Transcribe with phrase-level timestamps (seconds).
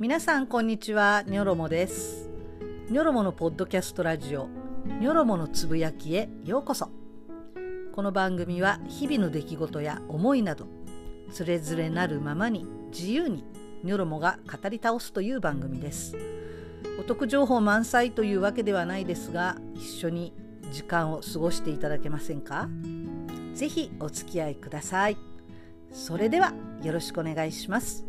[0.00, 1.24] 皆さんこんにちは。
[1.26, 2.30] ニョロモです。
[2.88, 4.48] ニョロモのポッドキャストラジオ。
[4.98, 6.30] ニョロモのつぶやきへ。
[6.46, 6.88] ようこそ。
[7.92, 10.64] この番組は日々の出来事や思いなど
[11.30, 13.44] つれづれなるままに自由に
[13.84, 16.16] ニョロモが語り倒すという番組です。
[16.98, 20.32] お得情報満載というわけではないですが一緒に
[20.72, 22.70] 時間を過ごしていただけませんか？
[23.52, 25.18] ぜひお付き合いください。
[25.92, 28.06] それではよろしくお願いします。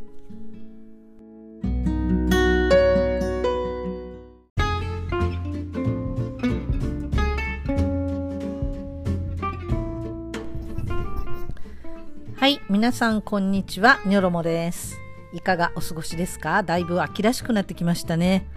[12.81, 13.99] 皆さんこんにちは。
[14.08, 14.99] ニョロモです。
[15.34, 16.63] いかがお過ごしですか？
[16.63, 18.48] だいぶ秋らしくなってきましたね。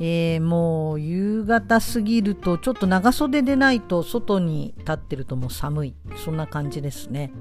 [0.00, 5.94] えー、もう夕方過ぎるとちょっと長袖でないと外に立ってるともう寒い。
[6.24, 7.34] そんな感じですね。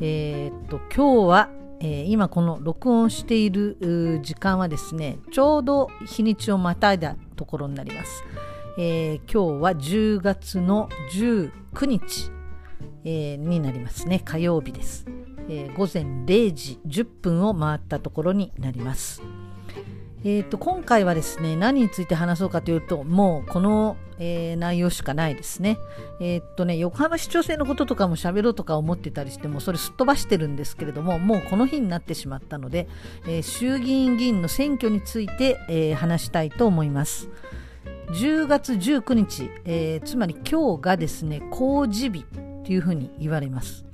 [0.00, 3.76] えー、っと今日は、えー、今この録音している
[4.22, 8.24] 時間はですねちょうど日にちをまたいだところになります、
[8.78, 12.30] え今日は10月の19日、
[13.04, 14.22] えになりますね。
[14.24, 15.04] 火曜日です、
[15.48, 19.22] え午前0時10分を回ったところになります
[20.28, 25.78] えーと、今回はですね何について話そうかというともうこの、えー、内容しかないですね。
[26.20, 32.88] えっ、とね横浜市長選のこととかも喋ろうとか思ってたりしてもそれすっ飛ばしてるんですけれどももうこの日になってしまったので、
[33.28, 37.28] えー、衆議院議員の選挙について、え、話したいと思います。
[38.08, 42.24] 10月19日、えつまり今日がですね公示日
[42.64, 43.85] というふうに言われます。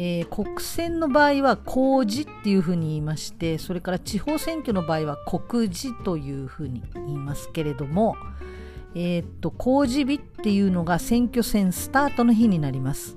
[0.00, 8.16] えー、国選の場合は公示っていうふうに言いましてそれから地方選挙の場合は告示というふうに言いますけれども、
[8.94, 13.16] えー、っと公示日っていうのが選挙戦スタートの日になります、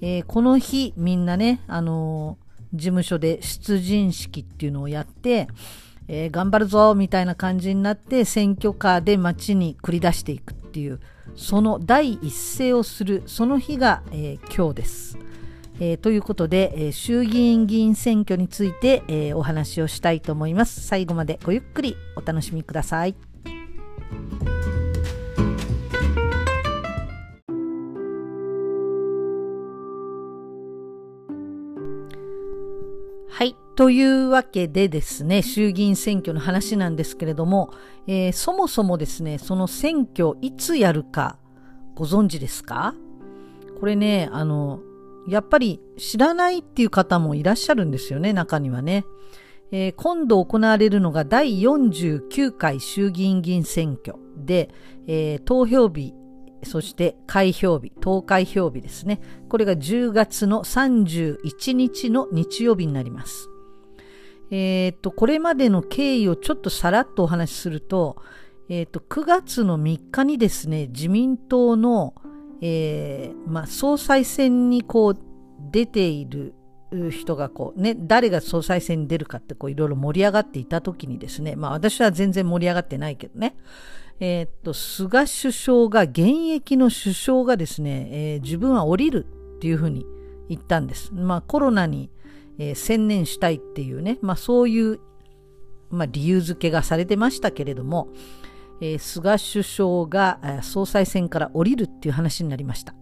[0.00, 2.38] えー、この日みんなね、あの
[2.72, 5.48] 事務所で出陣式っていうのをやって
[6.08, 11.00] え、頑張るぞみたいな感じになって選挙カーで街に繰り出していくっていう
[11.36, 15.18] その第一声をするその日が、え、今日です。
[15.80, 20.80] えー、ということで、えー、衆議院議員選挙について、えー、お話をしたいと思います。
[20.80, 23.16] 最後までごゆっくりお楽しみください。
[33.28, 33.56] はい。
[33.74, 37.72] というわけでですね、衆議院選挙の話なんですけれども、
[38.06, 41.38] えー、そもそもですね、その選挙いつやるか
[41.96, 42.94] ご存知ですか？
[43.80, 44.80] これね、あの、
[45.28, 49.04] やっぱり知らないっていう方もいらっしゃるんですよね、中にはね。
[49.70, 54.68] えー、今度行われるのが第49回衆議院議員選挙で、
[55.06, 56.14] えー、投票日、
[56.62, 59.20] そして開票日、投開票日ですね。
[59.48, 63.48] これが10月の31日の日曜日になります。
[64.50, 68.16] えー、っと、これまでの経緯をちょっとさらっとお話しすると、
[68.68, 72.14] えー、っと、9月の3日にですね、自民党の
[72.62, 75.18] えー、まあ、総裁選にこう
[75.72, 76.54] 出ている
[77.10, 83.56] 人がこうね、誰が総裁選に出るかってこういろいろ盛り上がっていた時にですね、まあ私は全然盛り上がってないけどね、
[84.20, 90.06] えー、っと、菅首相が、現役の首相がですね、えー、自分は降りるっていうふうに
[90.48, 91.12] 言ったんです。
[91.12, 92.10] まあコロナに、
[92.58, 95.00] えー、専念したいっていうね、まあそういう、
[95.90, 98.08] まあ理由付けがされてましたけれども、
[98.82, 102.94] えー、菅首相が総裁選から降りるっていう話になりました。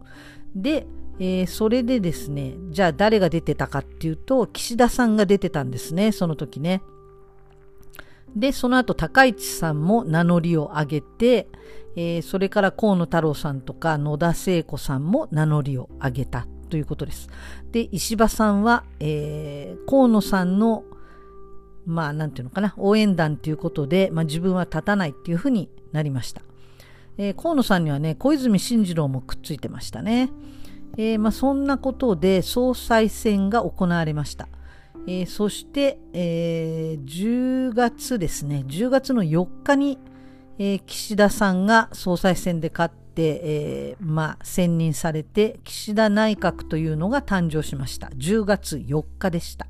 [0.54, 0.86] で、
[1.18, 6.82] えー、それでですね、じゃあ誰が出てたかっていうと、岸田さんが出てたんですね、その時ね。
[8.36, 11.48] で、その後、高市さんも名乗りを上げて、
[11.96, 17.28] えー、それから河野太郎さんとか野田聖子さんも名乗りを上げたということです。
[17.72, 20.84] で、石破さんは、えー、河野さんの
[21.90, 26.42] まあ、なんていうのかな、応援団ということで、まあ、自分は立たないっていうふうになりました。
[27.18, 30.30] えー、河野さんにはね、小泉進次郎もくっついてましたね。
[30.96, 34.48] えー、まあ、そんなことで総裁選が行われました。
[35.06, 39.98] えー、そして、えー、10月ですね、10月の4日に、
[40.58, 48.08] えー、岸田さんが総裁選で勝って、えー、まあ、選任されて、岸田内閣というのが誕生しました。
[48.08, 49.66] 10月4日でした。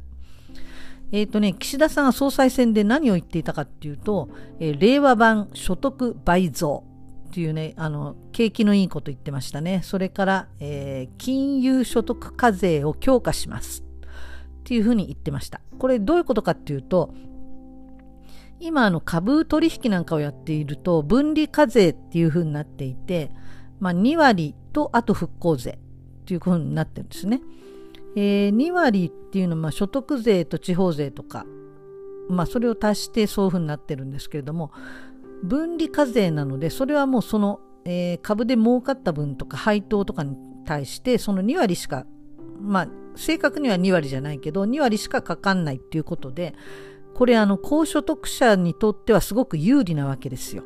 [1.13, 4.29] えっ、ー、とね、岸田さんが総裁選で何を言っていたかっていうと、
[4.61, 6.85] えー、令和版所得倍増
[7.29, 9.81] っていうね、あの、景気のいいこと言ってましたね。
[9.83, 15.61] それから、えー、金融所得課税を強化しますっていうふうに言ってました。
[15.79, 17.15] これどういうことかっていうと、
[18.61, 23.31] 今あの株取引なんかをやっていると分離課税っていうふうになっていて、
[23.81, 25.79] まあ、2割とあと復興税
[26.23, 27.41] っていうふうになってるんですね。
[28.17, 31.47] えー、2割っていうのは、所得税と地方税とか、
[32.29, 34.73] まあそれを足してそういうふうになってるんですけれども、
[35.43, 40.37] 分離課税なので、それはもうその、えー、株で儲かった分とか配当とかに
[40.67, 42.07] 対して、その2割しか、
[42.61, 46.55] まあ正確には2割じゃないけど、2割しかかかんないっていうことで、
[47.15, 50.65] これあの高所得者にとってはすごく有利なわけですよ。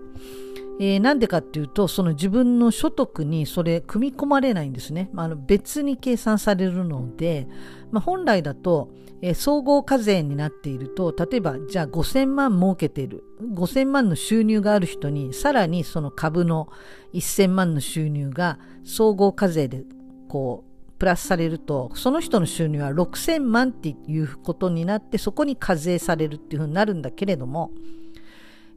[0.80, 5.08] えー、なんでかっていうと、その自分の所得にそれ組み込まれないんですね。
[5.12, 7.46] まあ、あの別に計算されるので、
[7.90, 8.90] まあ、本来だと、
[9.22, 13.24] えー、総合課税になっていると、例えばじゃあ5000万儲けている。
[13.40, 16.68] 5000万の収入がある人に、さらにその株の
[17.12, 19.84] 1000万の収入が総合課税で
[20.28, 27.70] こう、プラスされると、その人の収入は6000万っていうことになって、そこに課税されるっていうふうになるんだけれども、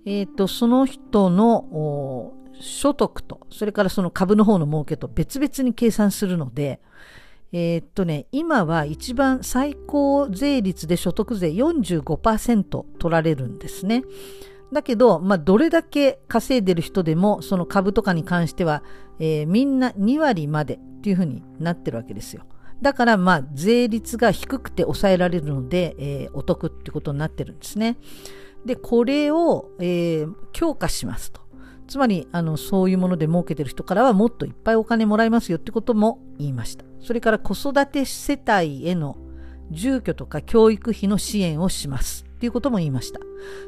[0.10, 6.80] え、ー、と、その人の所得と、それからその株の方の儲けと別々に計算するので、
[7.52, 14.06] えっ、とね、今は一番最高税率で所得税45%取られるんですね。
[14.72, 18.84] だけど、まあ、どれだけ稼いでる人でも、その株とかに関しては、
[19.20, 22.44] えー、みんな2割までっていうふうになってるわけですよ。
[22.82, 27.98] だから、まあ、税率が低くて抑えられるので、えー、お得ってことになってるんですね。
[28.68, 31.42] で、これを、えー、強化しますと。
[31.88, 36.86] つまり、あの、そういうもので儲けてる人からはもっといっぱいお金もらえますよってことも言いました。
[37.00, 39.18] それから子育て世帯への
[39.72, 43.20] 住居とか教育費の支援をしますっていうことも言いました。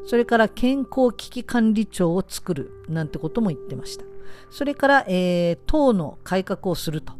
[0.05, 4.03] それから健康危機管理庁を作るなんてことも言ってました。
[4.51, 7.13] それから、えー、党の改革をすると。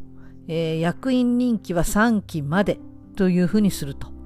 [0.52, 2.80] えー、役員任期は3期まで
[3.16, 4.19] というふうにすると。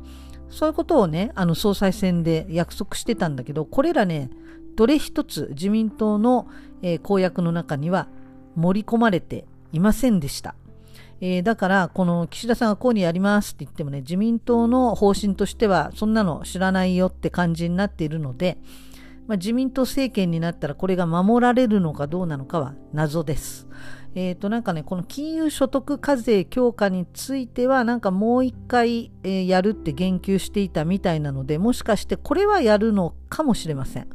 [0.53, 4.29] そういうことをね、あの総裁選で約束してたんだけど、これらね、
[4.75, 6.47] どれ一つ自民党の、
[6.83, 8.07] えー、公約の中には
[8.55, 10.55] 盛り込まれていませんでした。
[11.21, 18.57] えー、だから、この岸田さんがこうにやりますって言ってもね、自民党の方針としては、そんなの知らないよって感じになっているので、
[19.27, 23.67] まあ、自民党政権になったらこれが守られるのかどうなのかは謎です。
[24.15, 34.09] えっ、ー、と、なんかね、この金融所得課税強化については、なんかもう一回、えー、やるって言及していたみたいなので、もしかしてこれはやるのかもしれません。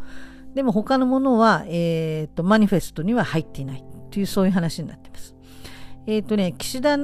[0.54, 5.34] でも他のものは、えっ、ー、と、マニフェストには入っていないという、そういう話になっています。
[6.06, 6.98] えっ、とね、岸田、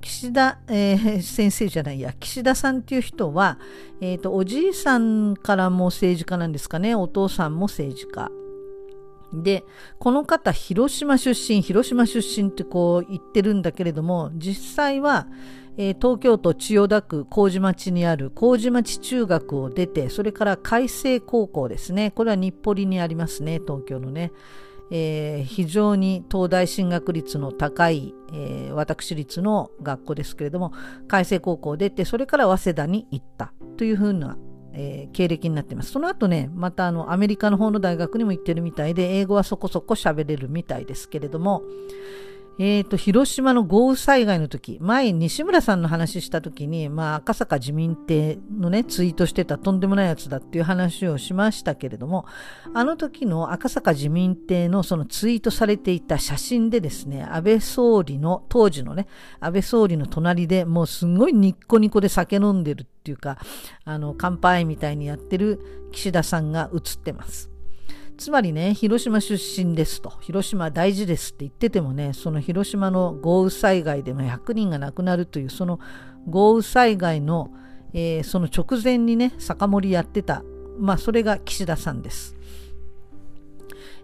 [0.00, 3.58] 岸田、えー、先生じゃないや、岸田さんっていう人は、
[4.00, 8.30] えっ、と、おじいさんからも政治家なんですかね、お父さんも政治家。
[9.32, 9.64] で、
[9.98, 15.26] この方、広島出身、広島出身ってこう言ってるんだけれども、実際は、
[15.76, 22.10] えー、東京都千代田区麹町にある麹町中学を出て、それから海星高校ですね。
[22.10, 24.32] これは日暮里にありますね、東京のね。
[24.92, 30.72] えー、非常に東大進学率の高い、えー、私立の学校ですけれども、
[31.06, 34.36] 海星高校を出て、それから早稲田に行ったというふうな
[34.72, 35.90] えー、経歴になってます。
[35.92, 41.62] その後ね、またあのアメリカの方の大学にも行ってるみたいで、英語はそこそこ喋れるみたいですけれども、
[42.58, 52.26] え、ー、と、広島の豪雨災害の時、前西村さんの話した時に、まあ赤坂自民邸のね、ツイートしてたとんでもないやつだっていう話をしましたけれども、
[52.74, 59.06] あの時の赤坂自民邸のそのツイートされていた写真でですね、安倍総理の、当時のね、
[59.40, 63.38] 安倍総理の隣でもうすごいニッコニコで酒飲んでるっていうか、
[63.84, 67.49] あの、乾杯みたいにやってる岸田さんが写ってます。
[68.20, 75.80] つまりね、広島出身ですと、広島大事ですって言っててもね、その広島の豪雨災害でも100人が亡くなるという、その
[76.28, 77.50] 豪雨災害の、
[77.94, 80.44] えー、その直前にね、酒盛りやってた、
[80.78, 82.36] まあ、それが岸田さんです。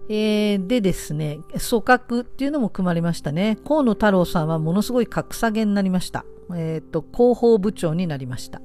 [0.08, 3.58] えー、でですね、組閣っていうのも組まれましたね。
[3.68, 6.24] 河野太郎さんはものすごい格下げになりました。
[6.54, 8.62] えっ、ー、と、広報部長になりました。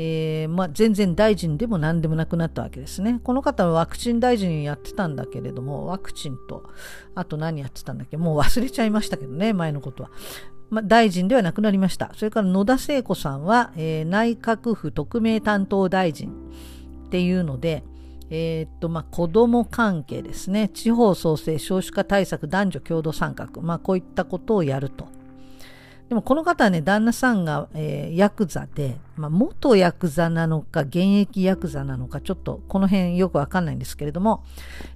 [0.00, 3.18] えー、まあ、全然大臣でも何でもなくなったわけですね。
[3.24, 6.62] この方はワクチン大臣やってたんだけれども、ワクチンと、
[7.16, 8.16] あと何やってたんだっけ？
[8.16, 10.10] もう忘れちゃいましたけどね、前のことは。
[10.70, 12.12] まあ、大臣ではなくなりました。
[12.14, 16.30] それから野田聖子さんは、えー、内閣府特命担当大臣
[17.06, 17.82] っていうので、
[18.30, 20.68] えー、っと、まあ、子供関係ですね。
[20.68, 23.48] 地方創生少子化対策男女共同参画。
[23.62, 25.08] まあ、こういったことをやると。
[26.08, 34.42] でもこの方はね、旦那さんが、えー、ヤクザで、まあ、元ヤクザなのか、現役ヤクザなのか、ちょっとこの辺よくわかんないんですけれども、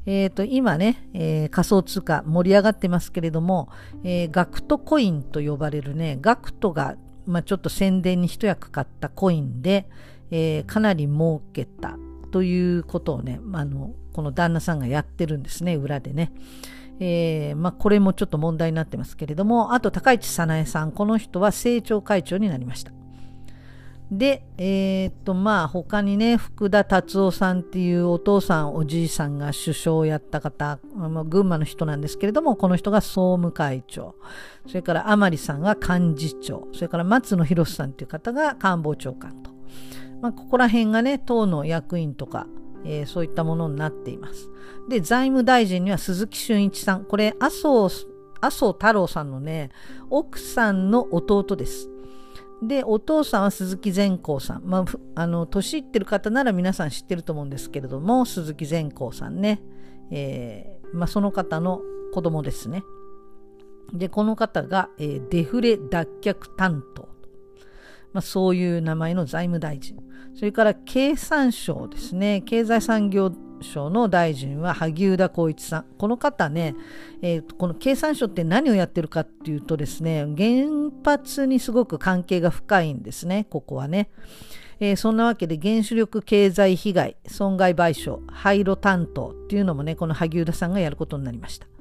[0.07, 3.69] えっ、ー、と、今ね、えー、仮想通貨盛り上がってますけれども、
[4.05, 9.87] えー、ガクトコインと呼ばれるね、ガクトが、まあ、ちょっと宣伝に一役買ったコインで、
[10.31, 11.99] えー、かなり儲けた
[12.31, 16.33] ということをね、あの、この旦那さんがやってるんですね、裏でね。
[17.05, 22.93] えー、まあ、これもちょっと問題になってますけれども、あと高市早苗さん、この人は政調会長になりました。
[24.13, 30.79] で、えー、っと、まあ、他にね、福田達夫さんっていうお父さん、おじいさんが首相をやった方、
[31.27, 34.15] 群馬の人なんですけれども、この人が総務会長。
[34.69, 36.69] それから甘利さんが幹事長。
[36.73, 39.51] それから松野博さんっていう方が官房長官と。
[40.21, 42.47] まあ、ここら辺がね、党の役員とか、
[42.85, 44.51] えー、そういったものになっています。
[44.89, 47.05] で、財務大臣には鈴木俊一さん。
[47.05, 47.87] これ、麻生、
[48.41, 49.71] 麻生太郎さんのね、
[50.11, 51.89] 奥さんの弟です。
[52.63, 54.63] で、お父さんは鈴木善光さん。
[54.65, 54.85] まあ、
[55.17, 59.61] あの、年いってる方なら皆さん知ってると思うんですけれども、鈴木善光さんね。
[60.11, 61.81] えー、まあ、その方の
[62.13, 62.85] 子供ですね。
[63.93, 67.12] で、この方が、えー、デフレ脱却担当。
[68.13, 69.97] まあ、そういう名前の財務大臣。
[70.35, 72.43] それから経産省ですね。
[72.43, 75.85] 経済産業省の大臣は萩生田光一さん。
[75.99, 76.75] この方ね、
[77.23, 84.11] えー、この経産省って何をやってるかっていうとですね、原発にすごく関係が深いんですね、ここはね。
[84.81, 91.72] えー、そんなわけで原子力経済被害、損害賠償、廃炉担当っていうのもね、この萩生田さんがやることになりました。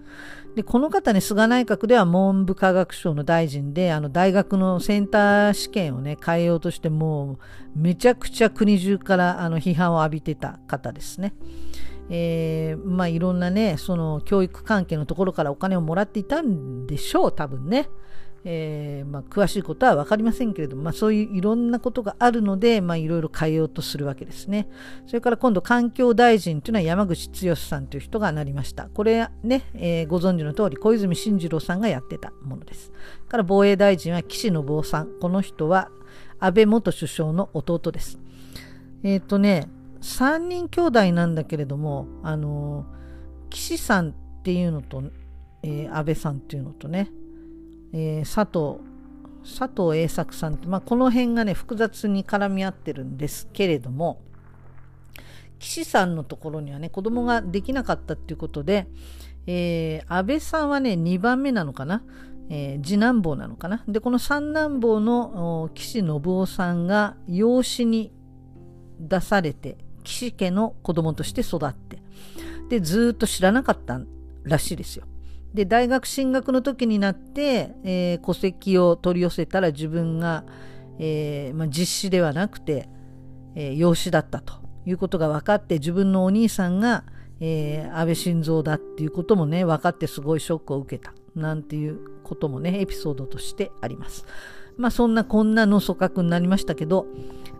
[0.55, 7.39] でこの方ね菅内閣では文部科学省の大臣であの大学のセンター試験をね変えようとしても
[7.75, 11.33] うめちゃくちゃ国中からあの批判を浴びてた方ですね。
[12.09, 17.87] えー、まあいろんなねその教育関係のところからお金をもらっていたんでしょう多分ね。
[18.43, 24.67] えー、まあ、詳しいことは分かりませんけれども、まあ、そういういろんなことがあるので、まあ、いろいろ変えようとするわけですね。
[25.05, 28.89] それから今度環境大臣というのは山口剛さんという人がなりました。
[28.89, 32.91] これね、えー、ご存知の通り小泉進次郎さんがやってたものです。
[33.27, 35.19] から防衛大臣は岸信夫さん。
[35.19, 35.89] この人は
[36.39, 38.19] 安倍元首相の弟です。
[39.03, 39.67] えっ、ー、とね、
[40.01, 42.85] 3人兄弟なんだけれども、あの
[43.51, 45.03] 岸さんっていうのと、
[45.61, 47.11] えー、安倍さんっていうのとね、
[47.93, 48.81] えー、佐藤
[49.43, 54.21] 佐藤栄作さんって、まあ、この辺がね複雑に絡み合ってるんですけれども
[55.59, 58.87] 岸さんのところにはね子供ができなかったっていうことで、
[59.47, 62.03] えー、安倍さんはね2番目なのかな、
[62.49, 63.83] えー、次男坊なのかな？
[63.87, 68.11] でこの三男坊の岸信夫さんが養子に
[68.99, 71.99] 出されて岸家の子供として育って
[72.69, 73.99] でずっと知らなかった
[74.43, 75.05] らしいですよ。
[75.53, 80.45] で大学進学の時になって、えー、戸籍を取り寄せたら自分が、
[80.99, 82.87] えーまあ、実子ではなくて、
[83.55, 84.53] えー、養子だったと
[84.85, 87.03] いうことが分かって自分のお兄さんが、
[87.41, 94.25] えー、安倍晋三だっていうこともね分かってすごいショックを受けたなんていうこともねエピソードとしてあります。
[94.77, 97.05] まあそんなこんなの組閣になりましたけど、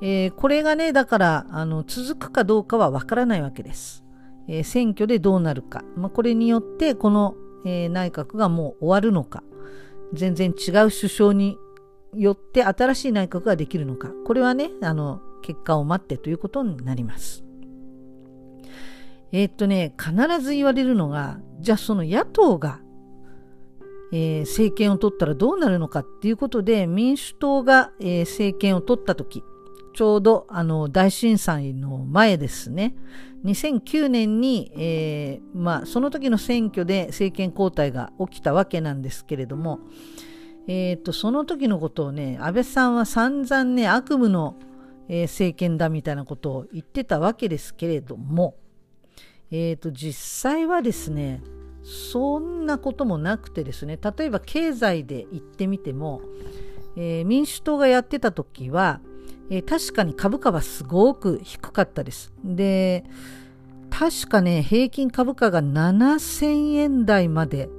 [0.02, 4.04] えー、これがねだからあの続くかどうかは分からないわけです。
[4.48, 9.44] えー、選挙でどうなるか、まあ、これによってこのえー、内閣がもう終わるのか、
[10.14, 11.58] 全然違う首相に
[12.16, 17.44] よって新しい内閣ができるのか、これはね、あの、結果を待ってということになります。
[19.32, 22.82] えー、っとね、必ず言われるのが、じゃあその野党が、
[24.12, 29.44] えー、政権を取ったらどうなるのかっていうことで、民主党が、えー、政権を取った時、
[29.94, 32.96] ちょうどあの大震災の前ですね。
[33.46, 39.80] 2009年に、えー、まあ、その時の選挙で政権交代が起きたわけなんですけれども、
[40.68, 44.56] えーと、その時のことをね安倍さんは散々ね悪夢の、
[45.10, 48.56] えー、政権だみたいなことを言ってたわけですけれども、
[49.50, 51.42] えーと、実際はですね
[51.84, 56.22] そんなこともなくてですね例えば経済で言ってみても、
[56.96, 59.02] えー、民主党がやってた時は
[59.52, 62.34] えー、確かに株価はすごく低かったです。
[62.44, 63.04] で、
[63.90, 67.70] 確かね、平均株価が7000円台まで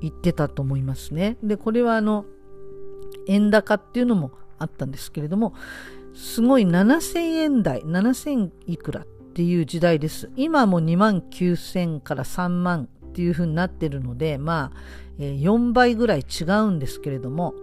[0.00, 1.36] 行ってたと思いますね。
[1.42, 2.24] で、これはあの、
[3.26, 5.52] 円高っていうのもあったんですけれども、
[6.14, 10.30] すごい7000円台、7000いくらっていう時代です。
[10.36, 14.78] 今も2万9000から3万っていう風になってるので、まあ、
[15.18, 17.54] え、4倍ぐらい違うんですけれども、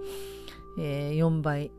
[0.77, 1.71] え、4倍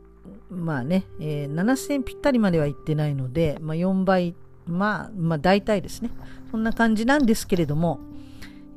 [0.49, 6.09] まあね、えー、7000ぴったりまでは行ってないので、まあ、4倍、まあ、まあ大体ですね。
[6.51, 7.99] そんな感じなんですけれども、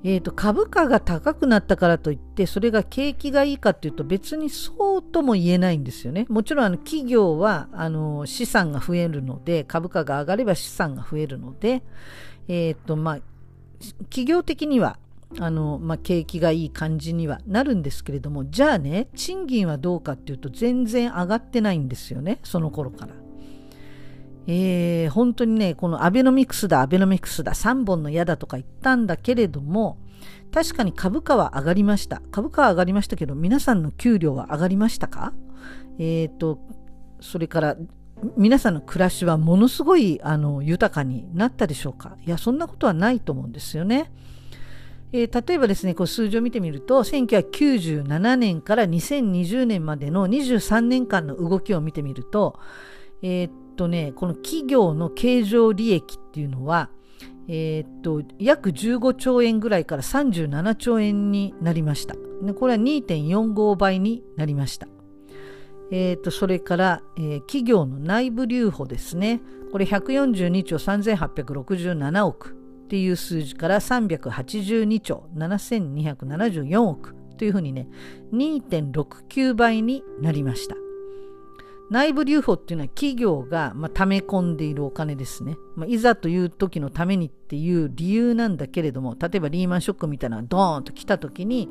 [0.04, 6.26] えーと、株価が高くなったからといってそれが景気がいいかというと別にそうとも言えないんですよね。
[6.28, 11.84] もちろんあの企業はあの資産が増えるので株価が上がれば資産が増えるので、
[12.48, 13.18] えーとまあ、
[14.04, 14.98] 企業的には
[15.38, 23.14] あの、まあ、景気がいい感じにはなるんですけれどもじゃあね賃金はどうかっていうと全然上がってないんですよねその頃から。
[24.48, 29.98] えー、本当にねこのアベノミクスだアベノミクスだ3本の矢だとか言ったんだけれども
[30.52, 35.32] 確かに株価は上がりました株価は上がりましたけど皆さんの給料は上がりましたか？
[35.98, 36.58] えっ、ー、と
[37.20, 37.76] それから
[38.36, 42.16] 皆さんの暮らしはものすごいあの豊かになったでしょうか？
[42.26, 44.10] いやそんなことはないと思うんですよね。
[45.12, 52.58] えー、例えばですねこう数字を見てみると1997年から2020年までの23年間の動きを見てみると
[53.20, 56.90] えー、っとねこの企業の経常利益っていうのは
[57.48, 62.14] えー、っと約15兆円ぐらいから37兆円になりました。
[62.58, 64.88] これは2.45倍になりました。
[65.90, 69.40] えー、とそれから、えー、企業の内部留保ですね。
[69.70, 72.61] これ142兆3867億
[72.92, 77.88] っていう数字から382兆7274億というふうにね、
[78.34, 80.76] 2.69倍になりました。
[81.90, 85.56] 内部留保っていうのは企業が、まあ、溜め込んでいるお金ですね。
[85.74, 91.70] まあ、いざという時のためにっていう理由なんだけれども、例えばリーマンショックみたいなのがドーンと来た時に、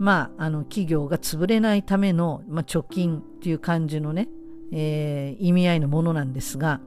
[0.00, 4.28] まあ、あの企業が潰れないための、まあ、貯金っていう感じのね、
[4.72, 6.80] えー、意味合いのものなんですが、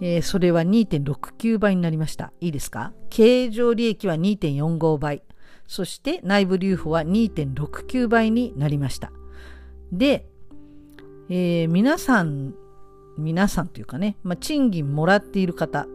[0.00, 2.32] えー、それは2.69倍になりました。
[2.40, 2.92] いいですか？
[3.10, 5.22] 経常利益は2.45倍。
[5.66, 9.12] そして内部留保は2.69倍になりました。
[9.92, 10.26] で、
[11.28, 12.54] えー、皆さん、
[13.18, 15.86] 皆さんというかね、まあ、賃金もらっている方、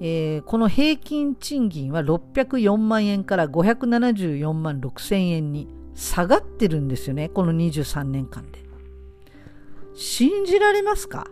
[0.00, 8.60] えー、この平均賃金は604万円から574万6千円に下がってるんですよね、この23年間で。
[9.94, 11.26] 信じられますか？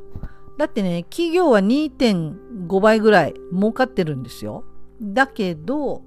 [0.58, 4.64] だってね、企業は2.5倍ぐらい儲かってるんですよ。
[5.00, 6.02] だけど、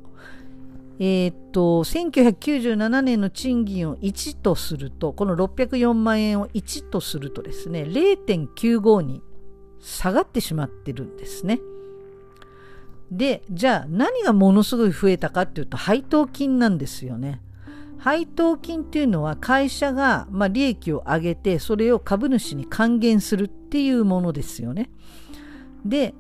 [0.99, 9.21] えー、っと、1997年の賃金を1とすると、この604万円を1とするとですね、0.95に
[9.79, 11.59] 下がってしまってるんですね。
[13.11, 17.41] で、じゃあ何がものすごい増えたかっていうと、配当金なんですよね。
[17.99, 24.89] 配当金っていうのは会社が、まあ、利益を上げてそれを株主に還元するっていうものですよね。
[25.85, 26.13] で、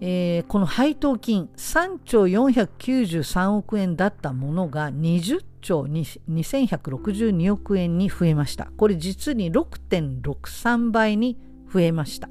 [0.00, 8.70] えー、この配当金3兆493億円だったものが20兆2162億円に増えました。
[8.76, 11.36] これ実に6.63倍に
[11.72, 12.28] 増えました。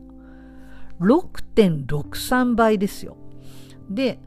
[1.01, 3.17] 6.63倍ですよ。
[3.89, 4.19] で、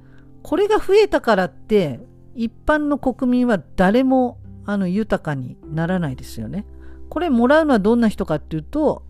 [0.43, 2.01] これが増えたからって
[2.35, 6.67] 一般の国民は誰もあの豊かにならないですよね。
[7.09, 9.05] これもらうのはどんな人かっていうと、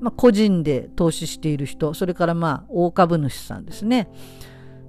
[0.00, 4.08] まあ、個人で投資している人、それからまあ大株主さんですね。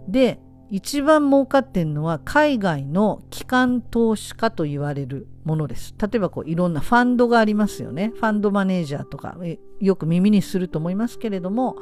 [0.08, 0.40] で、
[0.72, 5.96] 一番儲かってるのは海外の機関投資家と言われるものです。
[6.00, 8.12] 例えばこういろんなファンドがありますよね。
[8.16, 9.36] ファンドマネージャーとか
[9.80, 11.78] よく耳にすると思いますけれども、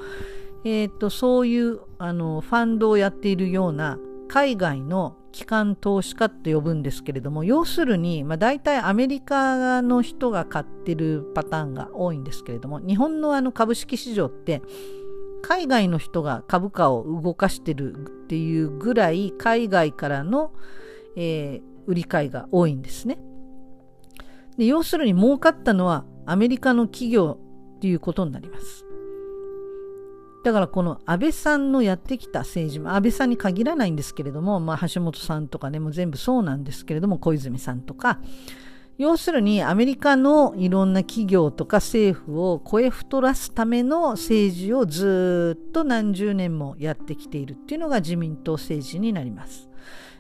[0.63, 14.61] えーとそういうあのファンドをやっているような海外の機関投資家って呼ぶんですけれども要するに、まあ、大体アメリカの人が買ってるパターンが多いんですけれども日本のあの株式市場って
[15.41, 17.95] 海外の人が株価を動かしてるっ
[18.27, 20.51] ていうぐらい海外からの、
[21.15, 23.19] えー、売り買いが多いんですね。
[24.57, 27.39] で要するに儲かったのはアメリカの企業
[27.77, 28.86] っていうことになります。
[30.47, 38.21] だからこの安倍さんのやってきた政治も、安倍さんに限らないんですけれども、まあ、橋本さんとかね、もう全部そうなんですけれども、小泉さんとか、
[38.97, 49.69] 要するにアメリカのいろんな企業とか政府を超え太らすための政治をずっと何十年もやってきているっていうのが自民党政治になります。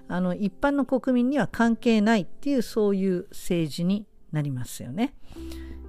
[0.09, 5.15] あの一般の国民には関係ないっていうそういう政治になりますよね。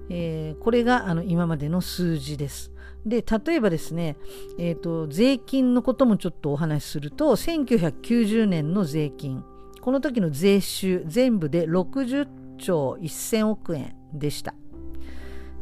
[0.09, 2.71] えー、これがあの今までの数字です。
[3.05, 4.17] で例えばですね、
[4.57, 9.43] えーと、税金のこともちょっとお話しすると1990年の税金
[9.81, 14.53] この時の税収全部で60兆1000億円でした。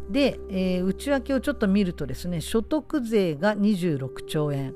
[0.09, 4.73] で、えー、内訳をちょっと見るとですね所得税が26兆円、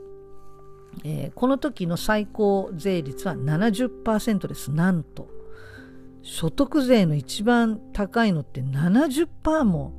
[1.06, 4.72] えー、この時の最高税率は70%です。
[4.72, 5.30] なんと。
[6.22, 9.94] 所得税の一番高いのって70%も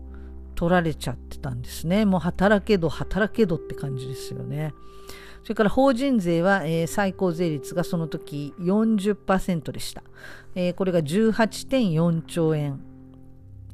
[0.62, 2.05] 取られちゃってたんですね。
[2.05, 4.72] もう働けど働けどって感じですよね。
[5.42, 10.05] それから法人税は、えー、最高税率がその時40%でした。
[10.55, 12.79] えー、これが18.4兆円、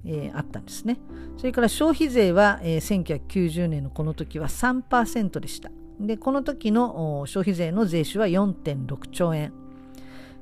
[0.06, 0.98] えー、あったんですね。
[1.36, 5.70] それから消費税は、えー、1990年のこの時は3%でした。
[6.00, 9.52] で、この時の消費税の税収は4.6兆円。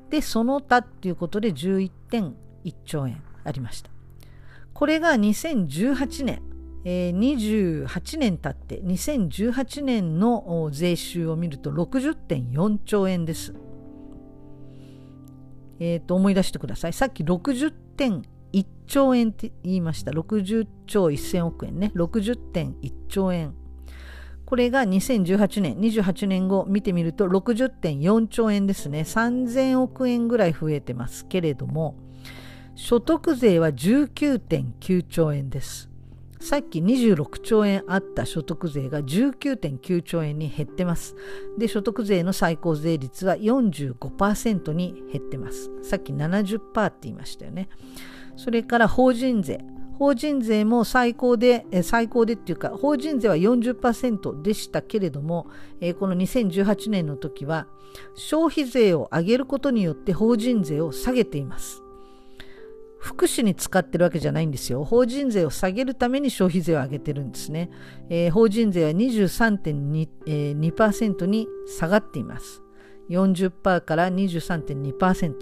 [0.09, 2.31] で、その他っていうことで11.1
[2.85, 3.96] 兆円ありました。
[4.77, 6.43] これが2018年、
[6.85, 13.55] えー、28年経って2018年の税収を見ると60.4兆円です。
[15.79, 16.93] えー、と思い出してください。
[16.93, 20.11] さっき60.1兆円って言いました。
[20.11, 21.91] 60兆1000億円ね。
[21.95, 22.75] 60.1
[23.07, 23.55] 兆円。
[24.45, 28.99] これが2018年、28年後見てみると60.4兆円ですね。
[28.99, 31.95] 3000億円ぐらい増えてますけれども、
[32.79, 35.89] 所得税は19.9兆円です。
[36.39, 41.15] さっき26兆円あった所得税が19.9兆円に減ってます。
[41.57, 45.71] で、所得税の最高税率は45%に減ってます。
[45.81, 47.67] さっき70%って言いましたよね。
[48.35, 49.59] それから法人税。
[49.97, 55.47] 法人税も最高で、最高でっていうか、法人税は40%でしたけれども、
[55.99, 57.65] この2018年の時は、
[58.13, 61.81] 消費税を上げることによって法人税を下げています。
[62.99, 64.83] 福祉に使ってるわけじゃないんですよ。
[64.83, 67.69] 法人税を下げるために消費税を上げてるんですね。
[68.09, 72.61] えー、法人税は23.2%に下がっています。
[73.09, 75.33] 40%から23.2%。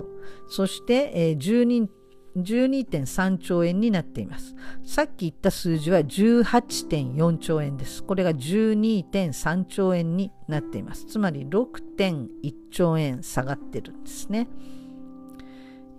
[0.47, 1.89] そして、えー、12
[2.37, 4.55] 12.3兆円になっています。
[4.83, 8.03] さっき言った数字は18.4兆円です。
[8.03, 11.05] これが12.3兆円になっています。
[11.05, 12.27] つまり6.1
[12.71, 14.49] 兆円下がってるんですね。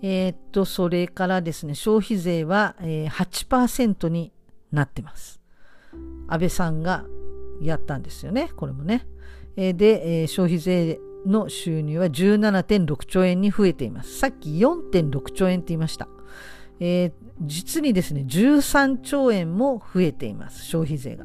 [0.02, 4.32] えー、っと、それからですね、消費税は、えー、8%に
[4.72, 5.40] なってます。
[6.28, 7.04] 安倍さんが
[7.60, 9.06] やったんですよね、これもね。
[9.56, 14.18] え、で、え、消費税の収入は17.6兆円に増えています。
[14.18, 16.08] さっき4.6兆円って言いました。
[16.78, 21.24] え、実にですね、13兆円も増えています、消費税が。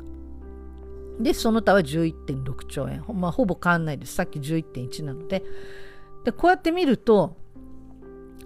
[1.20, 3.04] で、その他は11.6兆円。
[3.14, 4.16] まあ、ほぼ変わんないです。
[4.16, 5.44] さっき11.1なので。
[6.24, 7.36] で、こうやって見ると、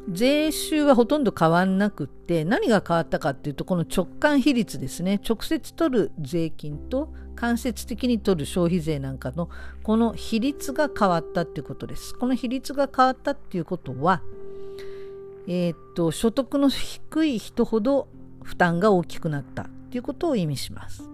[0.10, 9.50] 税収はほとんど変わんなくって何が変わったかっていうとこの直感比率ですね直接取る税金と間接的に取る消費税なんかの
[9.84, 14.22] この比率が変わったっていうことですこの比率が変わったっていうことは
[15.48, 18.08] えー、っと所得の低い人ほど
[18.44, 21.10] 負担が大きくなったっていうことを意味します。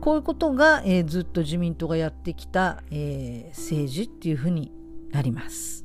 [0.00, 4.72] こういうことが、えー、ずっと自民党がやってきた、えー、政治っていうふうに
[5.12, 5.84] なります。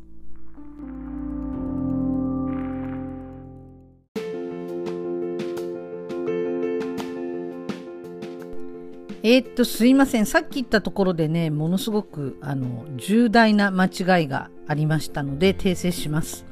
[9.24, 10.26] えー、っと、すいません。
[10.26, 16.46] さっき言ったところでね、ものすごく、あの、重大な間違いがありましたので、訂正します。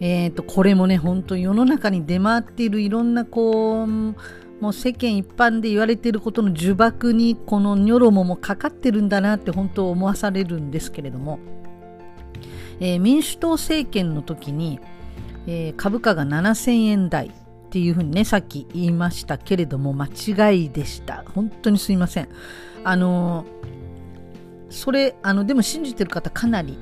[0.00, 11.38] えー、っと、これもね、本当世の中に出回っているいろんな、こう、もう世間一般で言われていることの呪縛に、このニョロモもかかってるんだなって本当思わされるんですけれども、
[12.80, 14.80] えー、民主党政権の時に、
[15.46, 17.30] えー、株価が7000円台、
[17.70, 21.22] っていうふうにね、さっき言いましたけれども、間違いでした。
[21.36, 22.28] 本当にすいません。
[22.82, 23.44] あの、
[24.70, 26.76] それ、あの、でも信じてる方かなり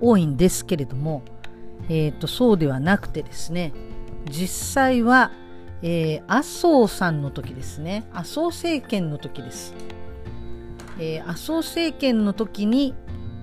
[0.00, 1.24] 多いんですけれども、
[1.88, 3.72] えっ、ー、と、そうではなくてですね、
[4.30, 5.32] 実際は、
[5.82, 9.74] えー、麻生さんの時ですね、麻生政権の時です。
[11.00, 12.94] えー、麻生政権の時に、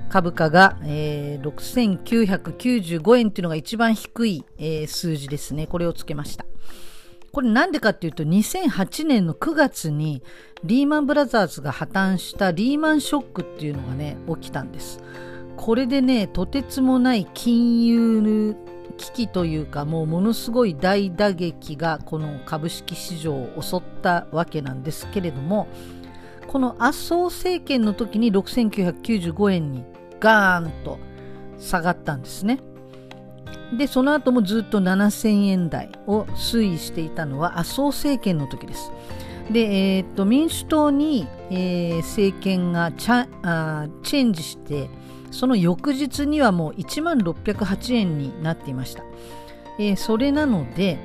[0.09, 5.67] 株価が、えー、6995円っていうのが一番低い、えー、数字ですね。
[5.67, 6.45] これをつけました。
[7.31, 10.23] これなんでかっていうと2008年の9月に
[10.63, 14.99] リーマンブラザーズが破綻したリーマンショックっていうのがね起きたんです。
[15.55, 18.55] これでねとてつもない金融
[18.97, 25.67] 危機というかもうものすごい大打撃がこの株式市場を襲ったわけなんですけれども
[26.47, 29.85] この麻生政権の時に6995円に
[30.19, 30.99] ガーンと
[31.59, 32.59] 下がったんですね。
[33.77, 38.91] で、その後もずっと7000円台を推移していたのは麻生政権の時です。
[39.51, 44.89] で、えー、っと民主党に、えー、政権がチャあチェンジして、
[45.31, 49.03] その翌日にはもう1万608円になっていました。
[49.77, 50.97] えー、それなので、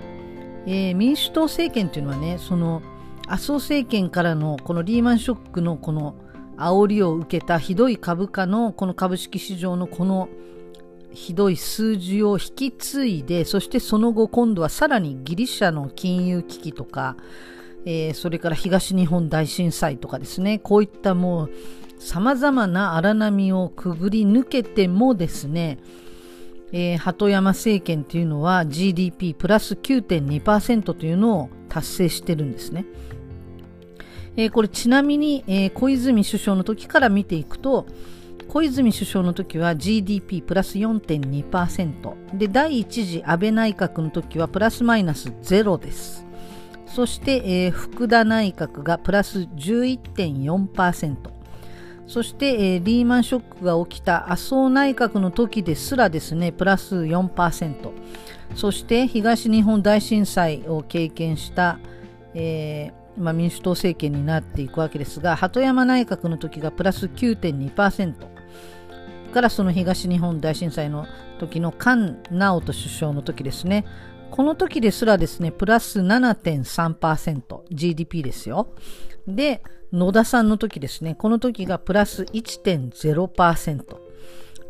[0.66, 2.82] えー、民主党政権というのはね、その
[3.26, 6.14] 麻生政権からのこのリーマンショックのこの
[6.56, 10.28] 煽りを受けたひどい株価のこの株式市場のこの
[11.12, 17.16] ひどい数字を引き継いでそしてその後今度はさらにギリシャの金融危機とか、
[17.86, 21.50] えー、それから東日本大震災とかですねこういったもう
[21.98, 25.78] さまざまな荒波をくぐり抜けてもですね、
[26.72, 32.84] えー、鳩山政権というのは GDP プラス9.2%というのを達成してるんですね。
[34.36, 37.86] えー、これちなみに、えー、小泉首相の時から見ていくと
[38.48, 46.24] 小泉首相の時は GDP プラス4.2%で第一次安倍内閣の時はプラスマイナス0です。
[46.94, 51.16] そして、えー、福田内閣がプラス11.4%
[52.06, 57.90] そして、えー、リーマンショックが起きた麻生内閣の時ですらですねプラス4%
[58.54, 61.80] そして東日本大震災を経験した、
[62.34, 68.14] えーまあ、民主党政権になっていくわけですが鳩山内閣の時がプラス9.2%
[69.32, 71.06] からその東日本大震災の
[71.38, 73.84] 時の菅直人首相の時ですね。
[74.30, 78.68] この時ですらですねプラス 7.3%GDP ですよ。
[79.26, 81.14] で野田さんの時ですね。
[81.14, 84.03] この時がプラス1.0%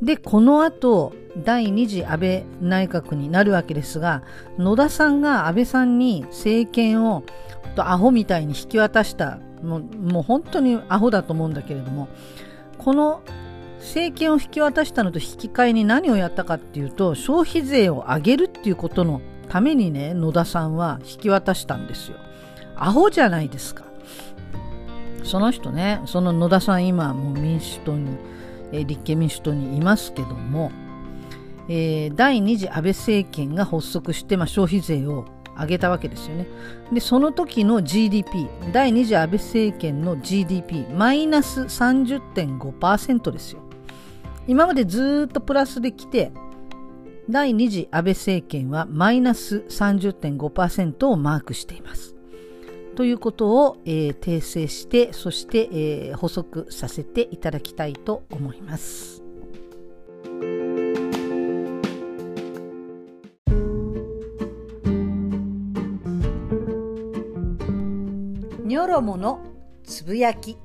[0.05, 4.23] でこの後第2次安倍内閣になるわけですが
[4.59, 7.25] 野田さんが安倍さんに政権を
[7.75, 12.09] とアホみたいに引き渡したもうもう本当にアホだと思うんだけれども
[12.79, 13.23] この
[13.79, 22.17] 政権を引き渡したのと引き換えに何をやったかっていうと消費税を上げるっていうことのためにね野田さんは引き渡したんですよ。
[22.77, 23.85] アホじゃないですか。
[25.23, 28.17] その人ねその野田さん今もう民主党に、
[28.75, 30.73] え、立憲民主党にいますけども、
[31.69, 35.25] えー、第2次安倍政権が発足して、まあ、消費税を
[35.59, 36.47] 上げたわけですよね。
[36.93, 43.61] で、その時の GDP、第2次安倍政権の GDP、マイナス30.5%ですよ。
[44.47, 46.33] 今までずっとプラスで来て、
[47.31, 52.13] 第2次安倍政権はマイナス30.5%をマークしています。
[52.94, 59.22] ということを、えー、訂正して、そして、えー、補足させていただきたいと思います。
[68.64, 69.40] ニョロモの
[69.85, 70.57] つぶやき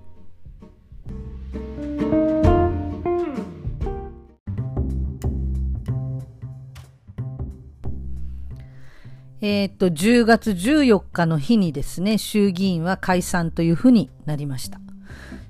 [9.42, 14.82] えー、っと、10月14日の日にですね、衆議院は解散というふうになりました。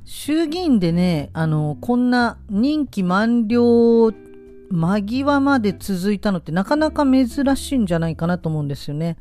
[0.05, 4.11] 衆議院でね、あの、こんな任期満了
[4.71, 9.17] 間際まで続いたのってなかなか珍しいんじゃないかなと思うんですよね。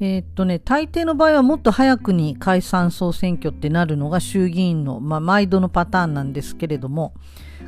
[0.00, 7.12] えー、っとね、大抵の場合はもっと早くに解散総選挙ってなるのが衆議院の、まあ、毎度のパターンなんですけれども、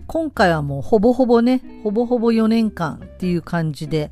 [0.07, 4.11] 今回はもうほぼほぼね、ほぼほぼ4年間っていう感じで、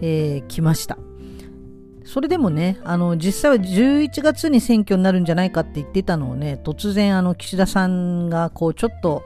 [0.00, 0.98] えー、来ました。
[2.08, 9.24] それでもね、あの、実際は11月に選挙になるんじゃないかって言ってたのをね、突然あの、岸田さんがこう、ちょっと、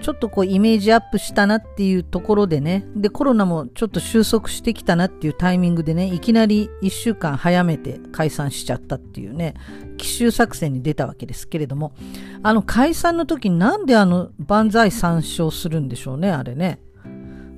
[0.00, 9.52] ちょっとこう、イメージアップしたなっていうところでね、で、コロナもちょっと収束してきたなっていうタイミングでね、いきなり1週間早めて解散しちゃったっていうね、
[9.98, 11.92] 奇襲作戦に出たわけですけれども、
[12.42, 16.80] あの、解散の時なんであの、万歳参照するんでしょうね、あれね。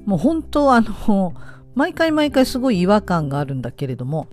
[0.06, 1.34] もう本当あの、
[1.74, 4.28] 毎回毎回すごい違和感があるんだけれども、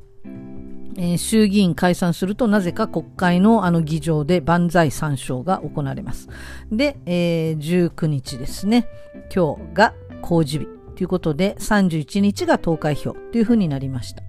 [0.97, 6.30] えー、衆議院解散するとなぜか国会のあの議場で万歳三唱が行われます。
[6.71, 8.88] で、えー、19日ですね、
[9.34, 14.23] 今日が公示日ということで31日が投開票というふうになりました。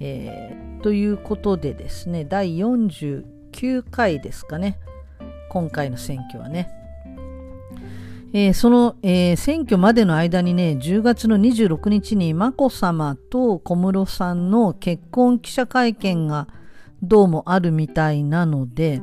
[0.00, 4.78] えー、ということでですね、第49回ですかね、
[5.50, 6.75] 今回の選挙はね。
[8.32, 16.48] えー、その、えー、選挙までの間にね、10月の26日に眞子さまと小室さんの結婚記者会見が
[17.02, 19.00] どうもあるみたいなので、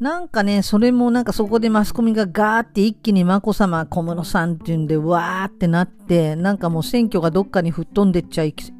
[0.00, 8.72] なんかね、それもなんかそこでマスコミがガーって一気に眞子さま、小室さんっていうんで、わーってなって、なんかもう選挙がどっかに吹っ飛んでっちゃい、吹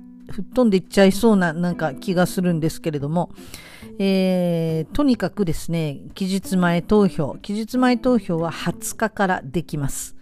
[0.43, 3.31] っ飛んでっちゃいそうななんか気がするんですけれども、
[3.99, 10.17] えー、とにかくですね、期日前投票、期日前投票は20日からできます。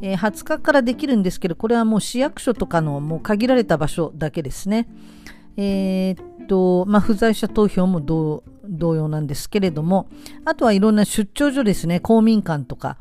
[0.00, 4.88] えー、20日からできるんですけど、これはもう市役所とかのもう限られた場所だけですね。
[5.56, 8.42] えー、っと、まあ、不在者投票も同
[8.94, 10.08] 様なんですけれども、
[10.44, 12.98] あとはいろんな出張所ですね、公民館とか、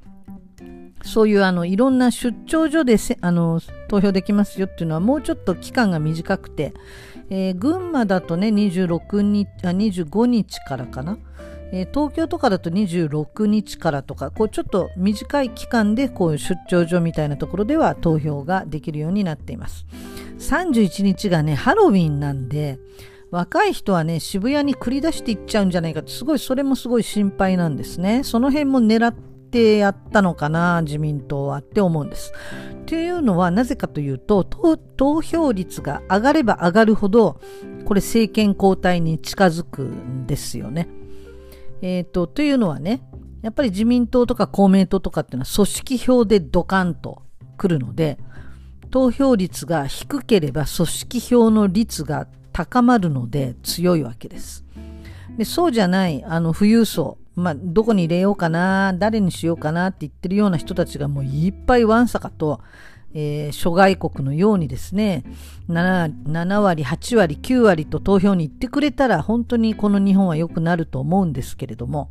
[1.03, 6.73] そういうあのいろんな出張所であの投票できますよっていうのはもうちょっと期間が短くて、
[7.30, 11.18] えー、群馬だとね26日あ25日からかな、
[11.72, 19.86] えー、東京とかだと26日からとかこうちょっと短い期間でこう出張所みたいなところでは投票ができるようになっています。
[20.40, 22.80] 31日がねハロウィンなんで
[23.32, 28.24] 若い人はね渋谷に繰り出していっちゃうんじゃないかってすごいそれもすごい心配なんですね。
[28.24, 29.13] その辺も狙っ
[29.49, 32.33] てやったのかな自民党はって思うんです。
[32.86, 37.39] というのはなぜかというと投票率が上がれば上がるほど
[37.86, 40.88] これ政権交代に近づくんですよね。
[41.81, 43.03] えーと、というのはね
[43.41, 47.23] やっぱり自民党とか公明党とかっていうのは組織票でドカンと
[47.57, 48.17] 来るので
[48.89, 54.65] 投票率が低ければ組織票の率が高まるので強いわけです。
[55.38, 62.62] でそうじゃないあの富裕層まあ、どこに入れようかな、誰にしようかなって言ってるような人たちがもういっぱいわんさかと、
[63.13, 65.23] えー、諸外国のようにですね
[65.69, 72.10] 7、7割、8割、9割と投票に行ってくれたら本当にこの日本は良くなると思うんですけれども、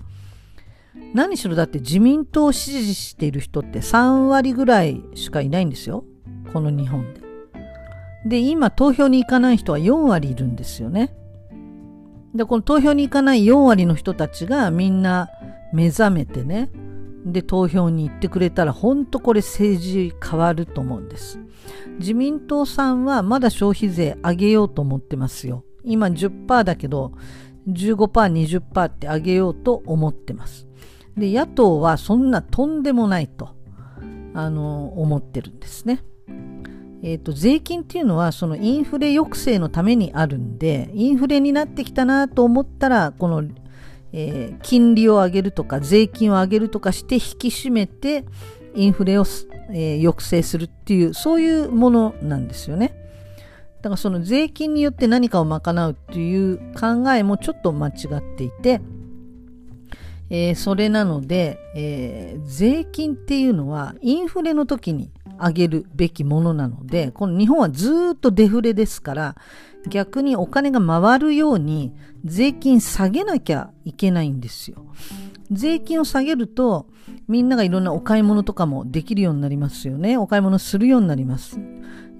[1.13, 6.05] 何しろだって自民党を支持している人って3割ぐらいしかいないんですよ。
[6.53, 7.21] この日本で。
[8.27, 11.13] で、今投票に行かない人は4割いるんですよね。
[12.37, 15.29] で、この投票に行かない4割の人たちがみんな
[15.73, 16.71] 目覚めてね、
[17.25, 21.41] で投票に行ってくれたら本当これ政治変わると思うんです。
[21.99, 25.65] 自民党さんはまだ消費税上げようと思ってますよ。
[25.83, 27.13] 今10%だけど
[27.69, 30.69] 15%、20%って上げようと思ってます。
[31.17, 33.51] で、野党はそんなとんでもないと、
[34.35, 36.03] あの、思ってるんですね。
[37.03, 43.45] えっ、ー、と、税金っていうのはそのインフレ抑制のためにあるんで、インフレになってきたなと思ったら、この
[44.19, 48.25] えー、金利を上げるとか税金を上げるとかして引き締めて
[48.75, 49.25] インフレを、
[49.71, 52.95] えー、抑制するっていうそういうものなんですよね。
[53.83, 58.81] だからその税金によって何かを賄うっていう考えもちょっと間違っていて、
[60.31, 69.37] えー、それなので、えー、税金っていうのはインフレの時に上げるべきものなので、この日本はずっとデフレですから、
[69.89, 71.93] 逆にお金が回るように
[72.25, 74.85] 税金下げなきゃいけないんですよ。
[75.51, 76.89] 税金を下げると
[77.29, 80.17] みんながいろんなお買い物とかもできるようになりますよね。
[80.17, 81.59] お買い物するようになります。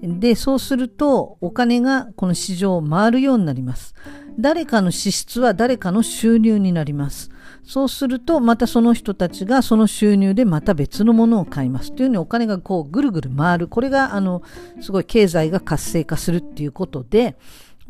[0.01, 3.95] で、そうするとお金がこの市場を回るようになります。
[4.39, 7.31] 誰かの支出は誰かの収入になります。
[7.67, 11.91] そうするとまたその人たちがその収入でまた別のものを買います。
[11.91, 13.67] というようにお金がこうぐるぐる回る。
[13.67, 14.41] これがあの
[14.79, 17.35] すごい経済が活性化するっていうことで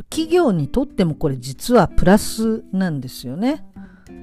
[0.10, 3.66] 企業にとってもこれ実はプラスなんですよね。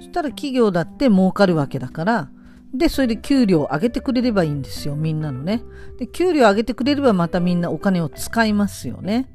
[0.00, 2.30] そしたら企業だって儲かるわけだから、
[2.74, 5.62] で、それで給料を上げてくれればいいんですよ、みんなのね。
[5.98, 9.28] で、給料を上げてくれればまたみんなお金を使いますよね。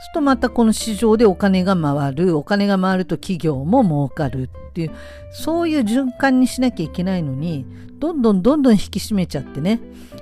[0.00, 4.90] するとまたこの市場でお金が回る、お金が回ると企業も儲かるっていう、
[5.30, 7.66] そういう循環にしなきゃいけないのに、
[7.98, 9.78] どんどんどんどん引き締めちゃってね、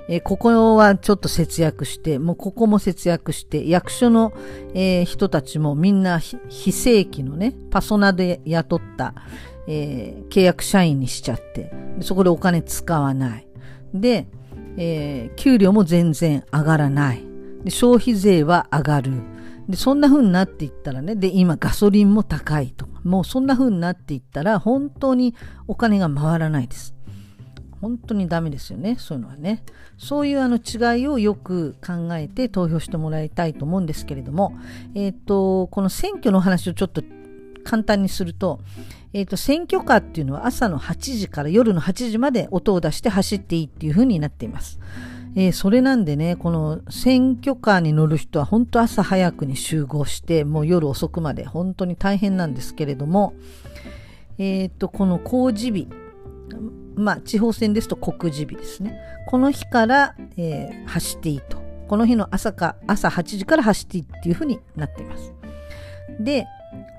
[0.09, 4.33] えー、ここはちょっと節約して、もうここも節約して、役所の、
[4.73, 9.13] えー、人たちもみんな非正規のね、パソナで雇った、
[9.67, 13.47] えー、契約社員にしちゃって、そこでお金使わない。
[13.93, 14.27] で、
[14.75, 17.23] えー、給料も全然上がらない。
[17.63, 19.11] で消費税は上がる。
[19.69, 25.35] で、そんな風になっていったらね、で、今ガソリンも高いと、もうそんな風になっていったら、本当に
[25.67, 26.95] お金が回らないです。
[27.79, 28.97] 本当にダメですよね。
[28.99, 29.63] そういうのはね。
[29.97, 34.57] そういうあの違いをよく考えて投票してもらいたいと思うんですけれども、
[34.95, 37.03] えっ、ー、と、この選挙の話をちょっと
[37.63, 38.59] 簡単にすると、
[39.13, 44.79] え、ー、と、選挙カーっていうのは朝の8時から夜の8時まで音を出して走っていいっていう風になっています。
[45.35, 53.33] えー、それなんでね、この選挙カーに乗る人は本当朝早くに集合して、もう夜遅くまで本当に大変なんですけれども、
[54.37, 55.87] えっ、と、この公示日、
[56.95, 58.99] まあ、地方選ですと告示日ですね。
[59.27, 61.59] この日から、えー、走っていいと。
[61.87, 65.33] この日の朝か、朝8時から走っていいっていうふうになっています。
[66.19, 66.47] で、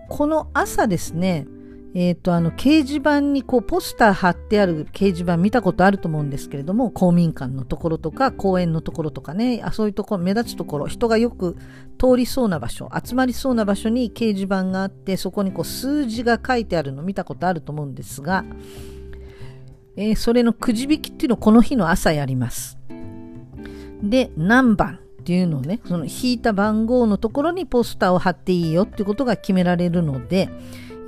[0.08, 1.46] この朝ですね、
[1.92, 11.56] えっ、ー、と、あの、掲示板にこう、ポスター貼ってある掲示板見たことあると思うんですけれども、公民館のところとか、公園のところとかね、あそういうところ、目立つところ、人がよく
[11.98, 18.44] 通りそうな場所、集まりそうな場所に掲示板があって、そこにこう、数字が書いてあるの見たことあると思うんですが、
[19.96, 22.78] えー、それのくじ引きっていうのをこの日の朝やります。
[24.00, 30.48] で、何番っていうのをね、その引いた番号のところにポスターを貼っていいよっていうことが決められるので、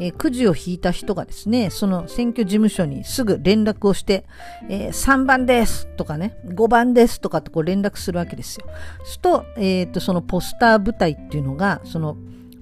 [0.03, 4.25] えー、くじを引いた人がですね、その選挙事務所にすぐ連絡をして、
[4.69, 8.67] えー、3番ですとかね、5番ですとかってこう連絡するわけですよ。
[9.05, 12.17] すると、えっ、ー、と、そのポスター部隊っていうのが、その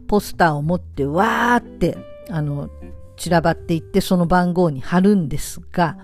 [0.07, 1.97] ポスターを持ってわーって、
[2.29, 2.69] あの、
[3.17, 5.97] 散らばっていってその番号に貼るんですが、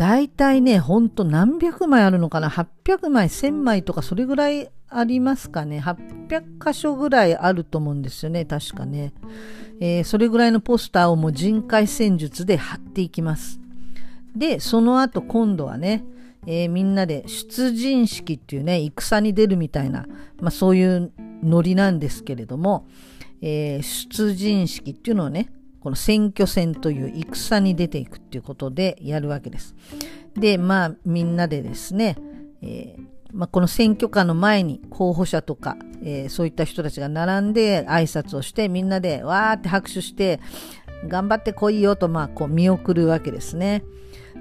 [0.00, 9.12] 大体ね、ほんと何百枚あるのかな ?800 枚、1000枚とかそれぐらいありますかね ?800 箇所ぐらいあると思うんですよね、確かね。
[9.78, 13.60] えー、それぐらいのポスターをもう人海戦術で貼っていきます。
[14.34, 16.02] で、その後今度はね、
[16.46, 20.06] えー、みんなで出陣式っていうね、戦に出るみたいな、
[20.40, 21.12] まあそういう
[21.42, 22.86] ノリなんですけれども、
[23.42, 25.50] えー、出陣式っていうのをね、
[25.80, 29.74] この選挙戦という戦に出ていくっていうことでやるわけです。
[30.34, 32.16] で、まあみんなでですね、
[32.62, 33.02] えー
[33.32, 40.40] まあ、この選挙カーの前に候補者とか、えー、そういった人たちが並んで挨拶をしてみんなでわーって拍手して
[41.06, 43.84] 頑張ってこいよと、まあ、こう見送るわけですね。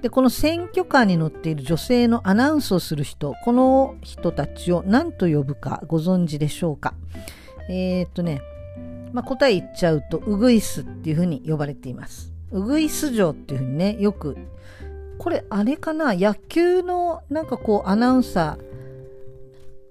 [0.01, 6.95] で、この選挙カーに乗っている女性のアナウンスをする人、この人たちを何と呼ぶかご存知でしょうか？
[7.69, 8.41] えー、っとね、
[9.14, 12.34] まあ、答え言っちゃうと、ウグイスっていうふうに呼ばれています。
[12.51, 14.38] ウグイス城っていうふうにね、よく、
[15.18, 18.57] これあれかな、野球のなんかこうアナウンサ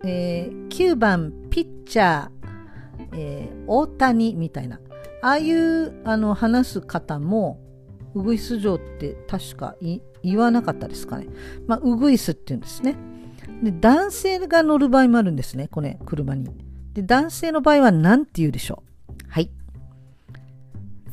[0.02, 2.28] ー、えー、9番ピッチャー、
[3.14, 4.80] えー、大谷みたいな、
[5.22, 7.60] ああいうあの話す方も、
[8.14, 9.76] ウグイス城って確か
[10.22, 11.26] 言わなかったですかね。
[11.66, 12.96] まあ、ウグイスって言うんですね。
[13.62, 16.48] で、男性が乗る場合もあるんですね、これ、車に。
[16.94, 18.87] で、男性の場合は何て言うでしょう？
[19.28, 19.50] はい。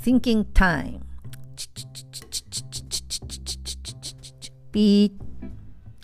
[0.01, 0.99] thinking time
[4.71, 5.25] ピー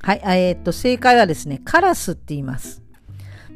[0.01, 2.82] はい、えー、っと、正解はですね、カラスって言います。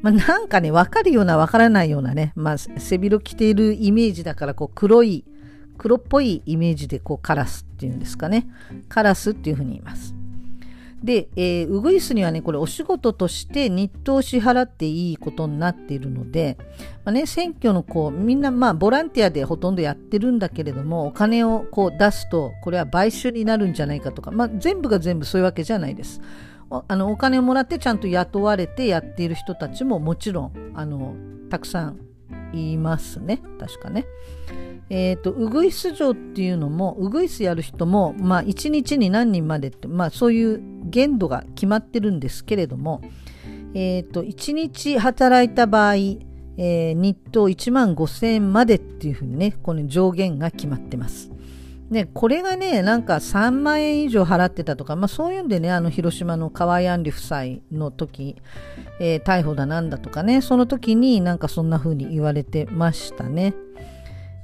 [0.03, 5.25] まあ、なんかね、わかるようなわからないようなね、まあ、背広着ているイメージだから、こう、黒い、
[5.79, 8.47] 黒っぽいイメージで、こう、カラスっていうんですかね。
[8.87, 10.13] カラスっていうふうに言います。
[11.05, 16.57] で、えー、ウグイスにはね、これお仕事として日当を支払っていいことになっているので、
[17.05, 26.21] まあね、選挙のこう、みんなまあボランティアでほとんどやってるんだけれども、お金をこう出すと、これは買収になるんじゃないかとか、まあ全部が全部そういうわけじゃないです。
[26.87, 31.15] あのお金をもらってちゃんと雇われてやっている人たちももちろんあの
[31.51, 31.99] たくさん
[32.53, 34.07] いますね確かね。
[34.89, 43.01] え、ー、とウグイス城っていうのもウグイスやる人もまあ1日に何人までってまあそういう限度が決まってるんですけれども、
[43.73, 51.31] え、ー、と1日働いた場合、えー、日当1万5000円までっていうふうにねこの上限が決まってます。
[51.91, 58.35] で、これがね、なんか3万円以上払ってたとか、まあそういうんでね、あの広島の河合案里夫妻の時、
[58.99, 63.53] えー、逮捕だなんだとかね、その時になんかそんな風に言われてましたね。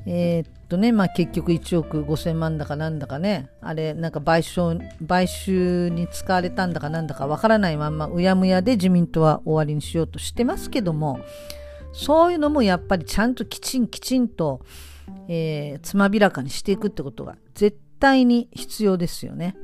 [0.05, 11.19] えー、っとね、まあ結局1億5000万だかなんだかね、あれ、なんか賠償、買収に使われたんだかなんだかわからないまんま、うやむやで自民党は終わりにしようとしてますけども、
[11.93, 14.61] そういうのもやっぱりちゃんときちんきちんと、
[15.27, 19.55] えー、つまびらかにしていくってことが絶対に必要ですよね。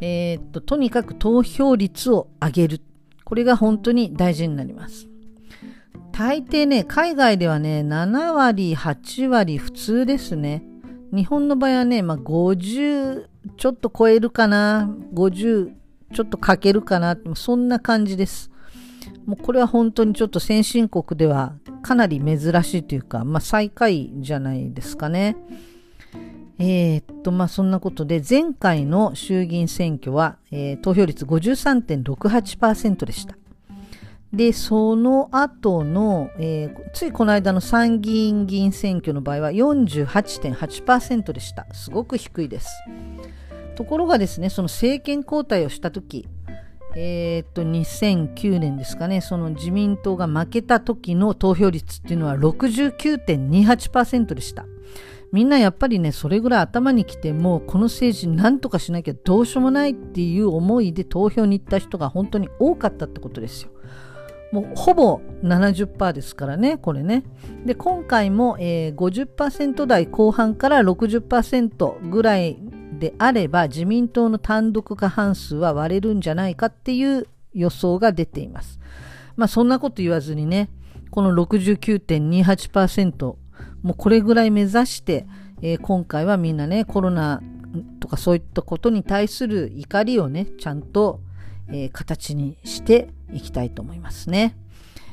[0.00, 2.80] えー、っと、とにかく投票率を上げる。
[3.24, 5.08] これが本当に大事になります。
[6.12, 10.62] 大抵ね、海外ではね、7割、8割普通ですね。
[11.12, 13.26] 日本の場合はね、まあ、50
[13.56, 15.72] ちょっと超えるかな、50
[16.12, 18.50] ちょっとかけるかな、そんな感じです。
[19.26, 25.36] もうこれは本当にちょっと先進国ではかなり珍しいというか、まあ最下位じゃないですかね。
[26.58, 33.36] えー、っと、まあそんなことで前回の衆議院選挙は、えー、投票率53.68%でした。
[34.34, 41.66] で、その後の、えー、ついこの間の参議院議員選挙の場合は48.8%でした。
[41.72, 42.68] すごく低いです。
[43.76, 46.28] ところがですね、その政権交代をした時
[46.96, 54.64] えー、っと、2009年ですかね、その自民党が負けた時の投票率っていうのは69.28%でした。
[55.32, 63.70] みんなやっぱりね、それぐらい頭にきて、もうこの政治なんとかしなきゃどうしようもないっていう思いで投票に行った人が本当に多かったってことですよ。
[64.54, 67.24] もうほぼ70%ですからね、これね。
[67.66, 72.58] で、今回も、えー、50%台後半から60%ぐらい
[73.00, 78.78] であれば自民党の単独過半数は割れるんじゃないかっていう予想が出ています。
[79.34, 80.70] まあそんなこと言わずにね、
[81.10, 83.38] この69.28%、も
[83.86, 85.26] うこれぐらい目指して、
[85.62, 87.42] えー、今回はみんなね、コロナ
[87.98, 91.22] とかそういったことに対する怒りをね、ちゃんと、
[91.66, 94.56] えー、形にしていきたいと思いますね。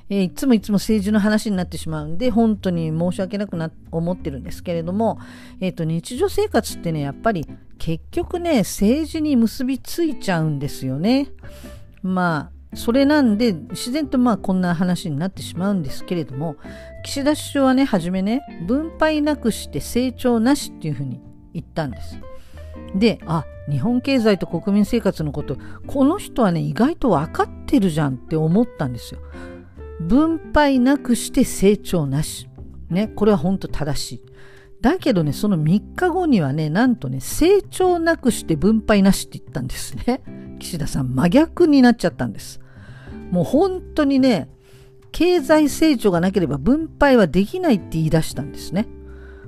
[0.10, 5.20] えー、いつもいつも政治の話になってしまうんで、本当に申し訳なくな思ってるんですけれども、
[5.62, 7.48] えっ、ー、と、日常生活ってね、やっぱり
[7.78, 11.30] 結局ね、政治に結びついちゃうんですよね。
[12.04, 16.58] まあ、それなんで、自然とまあこんな話になってしまうんですけれども、
[17.04, 21.22] 岸田首相はね、はじめね、分配なくして成長なしっていうふうに
[21.54, 22.18] 言ったんです。
[22.96, 29.22] で、あ、日本経済と国民生活のこと、この人はね、意外と分かってるじゃんって思ったんですよ。
[30.02, 32.50] 分配なくして成長なし。
[32.90, 34.22] ね、これは本当正しい。
[34.82, 40.22] だけどね、その3日後にはね、なんとね、成長なくして分配なしって言ったんですね。
[40.60, 42.60] 岸田さん、真逆になっちゃったんです。
[43.30, 44.50] もう本当にね、
[45.12, 48.88] 経済成長がなければ分配はできないって言い出したんですね。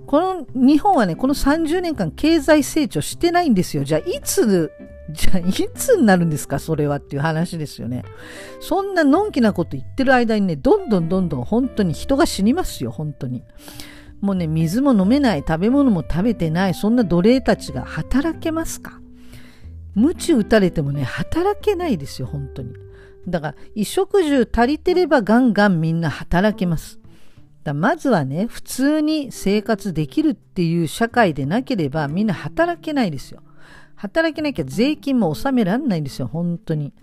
[0.06, 3.84] この日本はね、この30年間経済成長してないんですよ。
[3.84, 4.72] じゃあいつ
[5.12, 6.60] じゃあ、いつになるんですか？
[6.60, 8.04] それはっていう話ですよね。
[8.62, 13.44] そんなのんきなこと言ってる間にね、どんどんどんどん本当に人が死にますよ、本当に。
[14.22, 19.02] もうね、水も飲めない、食べ物も食べてない、そんな奴隷たちが働けますか？
[19.96, 22.74] 鞭打たれてもね、働けないですよ、本当に。
[23.28, 27.00] だから、衣食住足りてればガンガンみんな働けます。
[27.64, 33.42] だまずはね、普通に生活できるっていう社会でなければみんな働けないですよ。
[33.96, 36.94] 働けなきゃ税金も納められないんですよ、本当に。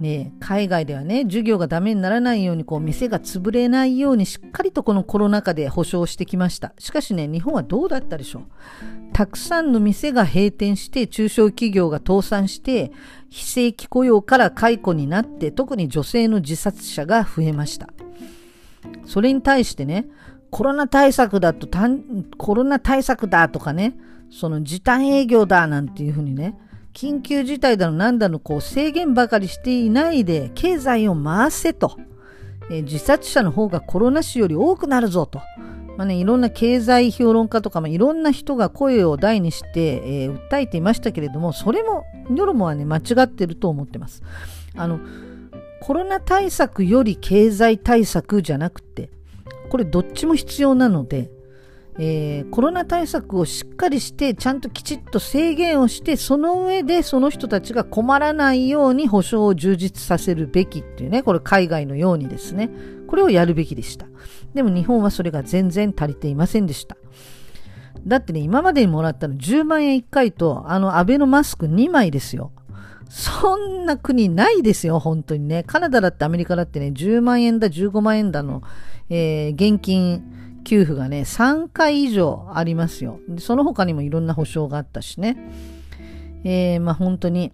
[0.00, 6.74] ね、海外ではね、授業がダメにならないように、こう、店が潰れないようにしっかりとこのコロナ禍で保証してきました。
[6.78, 8.42] しかしね、日本はどうだったでしょう。
[9.12, 12.92] たくさんの店が閉店して、中小企業が倒産して、
[13.30, 17.88] 非正規雇用から解雇になって、特に女性の自殺者が増えました。
[19.04, 20.06] それに対してね、
[20.50, 21.68] コロナ対策だと、
[22.36, 23.96] コロナ対策だとかね、
[24.30, 26.58] その時短営業だなんていうふうにね、
[26.96, 31.98] 緊急事態だのなんだのこう制限ばかりしていないで経済を回せと、
[32.70, 35.42] えー、自殺者の方がコロナ死より多くなるぞと、
[35.98, 44.22] まあね、いろんな経済評論家とか、まあ、いろんな人が声を大にして、えー、訴えていましたけれどもそれもニョロモはね間違ってると思ってます。
[44.74, 44.98] あの
[45.80, 49.10] コロナ対策より経済対策じゃなくて
[49.70, 51.30] これどっちも必要なので
[51.98, 62.70] えー、コロナ対策をしっかりしてちゃんときちっと制限をしてその上でその人たちが困らないように保障を充実させるべきっていうねこれ海外のようにですね。
[63.06, 64.06] これをやるべきでした。
[64.52, 66.96] でも日本はそれが全然足りていませんでした。
[68.04, 72.52] だってね今までにもらったの10万円1回とあのアベノマスク2枚ですよ。
[73.08, 75.62] そんな国ないですよ、本当にね。
[75.64, 78.62] カナダだってアメリカだってね、10万円だ、15万円だの、
[79.08, 83.20] えー、現金給付がね、3回以上ありますよ。
[83.38, 85.36] その他にもいろんな保証があったしね。
[86.44, 87.52] えー、まあ本当に、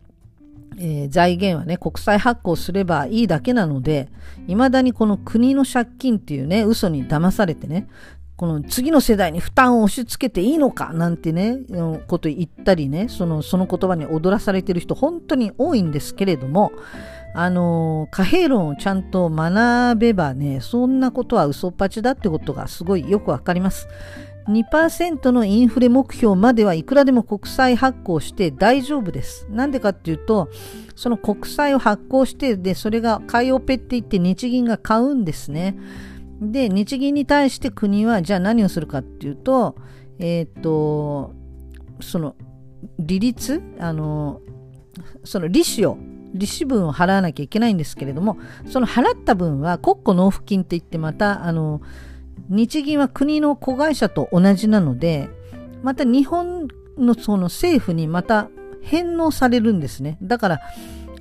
[0.78, 4.08] えー、財源はね、国債発行すればいいだけなので、
[4.46, 7.88] 未だにこの国の借金っていうね、嘘に騙されてね、
[8.42, 11.58] この次の世代に負担を押し付けていいのかなんてね、
[12.08, 16.72] こと言ったりね、その、その言葉に踊らされてる人本当に多いんですけれども、
[17.36, 23.86] あの貨幣論をちゃんと学べばね、そんなことは嘘っぱちだってことがすごいよくわかります。
[24.48, 29.46] 2%のインフレ目標まではいくらでも国債発行して大丈夫です。
[29.50, 30.48] なんでかっていうと、
[30.96, 35.76] その国債を発行して、で、それが買いオペって言って日銀が買うんですね。
[36.50, 39.76] で、日銀に対して国はじゃあ何をするかっていうと、
[40.18, 41.34] えっ、ー、と、
[42.00, 42.34] その、
[42.98, 44.40] 利率あの、
[45.24, 45.96] その利子を
[46.34, 51.80] 利子分を払わなきゃいけないんですけれども、その払った分は国庫納付金って言ってまた、あの、
[52.48, 55.28] 日銀は国の子会社と同じなので、
[55.82, 56.68] また日本
[56.98, 58.48] のその政府にまた
[58.82, 60.18] 返納されるんですね。
[60.22, 60.60] だから、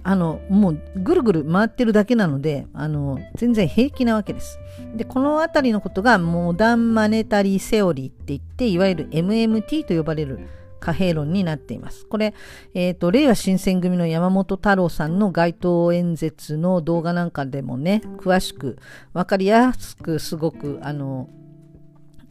[0.04, 4.60] あの、もうぐるぐる回ってるだけなので、あの、全然平気なわけです。
[4.96, 10.40] で、このあたりのことがモダンマネタリーセオリーって言って、いわゆる MMT と呼ばれる
[10.80, 12.06] 貨幣論になっています。
[12.08, 12.34] これ、
[12.74, 18.78] えっ、ー、と、令和新選組の山本太郎さんの街頭演説の動画なんかでもね、詳しく、
[19.14, 21.30] わかりやすく、すごく、あの、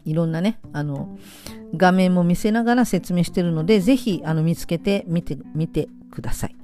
[0.04, 1.16] いろんなね、あの、
[1.76, 6.56] 画面も見せながら説明してるので、ぜひ、あの、見つけてみて、みてください。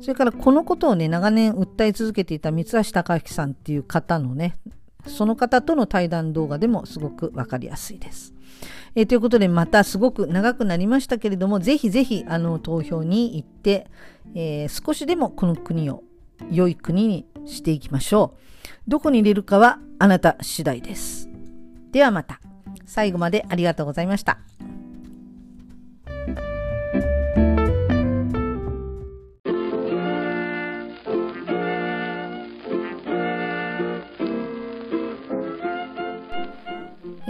[0.00, 4.56] それから、このことをね、長年訴え続けていた三橋隆之さんっていう方のね、
[5.06, 8.34] その方との対談動画でもすごくわかりやすいです。
[8.94, 13.88] えー、ということでまたすごく長くなりましたけれどもぜひぜひあの投票に行って、
[14.34, 16.02] えー、少しでもこの国を
[16.50, 21.28] 良い国にしていきましょうどこに入れるかはあなた次第です
[21.90, 22.40] ではまた
[22.86, 24.38] 最後までありがとうございました。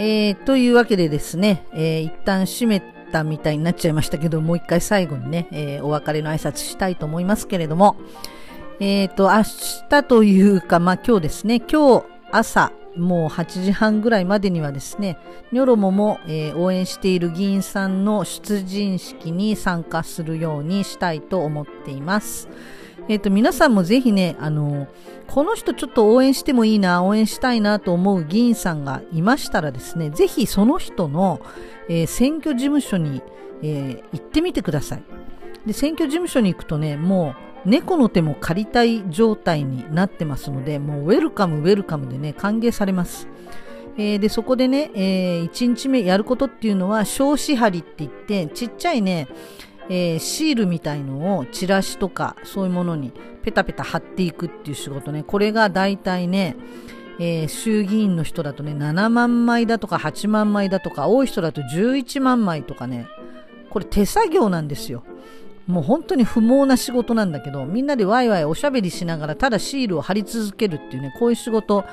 [0.06, 7.96] えー、というわけでですね、えー、一旦閉めたみたいになっちゃいましたけど、もう一回最後にね、えー、お別れの挨拶したいと思いますけれども、
[8.80, 9.44] えっ、ー、と、明
[9.88, 15.16] 日というか、まあ今日ですね、今日朝、もう8時半ぐらいまでにはですね、
[15.52, 22.50] ニョロモも、えー、応援している議員さんの出陣式に参加するようにしたいと思っています。
[23.08, 24.88] えっ、ー、と、皆さんもぜひね、あの、
[25.26, 31.40] この人ちょっと応援してもいいな、応援したいなと思う議員さんがいましたらですね、ぜひその人の、
[31.88, 33.22] えー、選挙事務所に、
[33.62, 35.02] えー、行ってみてください。
[35.66, 37.34] で、選挙事務所に行くとね、も
[37.66, 43.28] う猫の手も借りたい状態になってますので、もうウェルカムウェルカムでね、歓迎されます。
[43.96, 49.28] えー、で、そこでね、え、1日目やることっていうのは、少子張りって言って、ちっちゃいね、
[49.88, 53.12] えー、シールみたいのをチラシとかそういうものに
[53.42, 56.56] ペタペタ貼っていくっていう仕事ねこれが大体ね、
[57.18, 63.06] えー、衆議院の人だとね、7万枚だとか8万枚だとか、多い人だと11万枚とかね、
[63.70, 65.04] これ手作業なんですよ。
[65.66, 71.84] もう本当に不毛な仕事なんだけど、みんなでワイワイおしゃべりしながらただシールを貼り続けるっていうね、こういう仕事、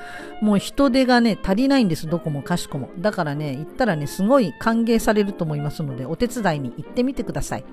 [0.42, 2.90] もう人手がね、足りないんです、どこもかしこも。
[2.98, 7.64] だからね、行ったらね、すごい歓迎されると思いますので、お手伝いに行ってみてください。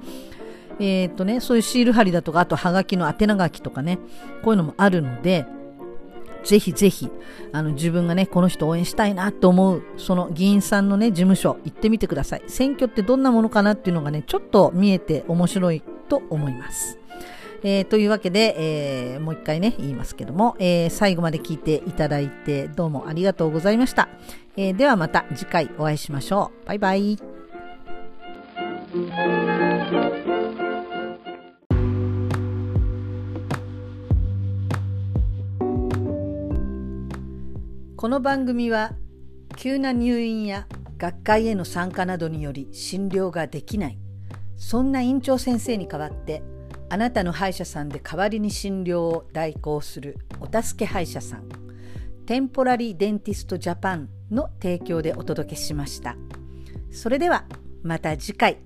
[0.79, 3.99] えー、っとね、そういうシール貼りだとか、あとはがきの宛名書きとかね、
[4.43, 5.45] こういうのもあるので、
[6.43, 7.09] ぜひぜひ、
[7.51, 12.43] あの、自分がね、この人応援したいなと思う、その議員さんのね、事務所行ってみてください。
[12.47, 16.97] 選挙ってどんなものかなっていうのがね、ちょっと見えて面白いと思います。
[17.61, 24.07] えー、というわけで、えー、もう一回ね、言いますけども、えー、最後まで聞いていただいてどうもありがとうございました。
[24.55, 26.67] えではまた次回お会いしましょう。
[26.67, 27.17] バイバイ。
[37.99, 38.93] この番組は
[39.57, 43.99] 急な入院や学会への参加などにより診療ができない。
[44.55, 46.41] そんな院長先生に代わって
[46.87, 51.49] あなたの歯医者さんで代わりに診療を代行するお助け歯医者さん
[52.25, 56.15] テンポラリーデンティストジャパンの提供でお届けしました。
[56.91, 57.47] それでは
[57.83, 58.59] また次回。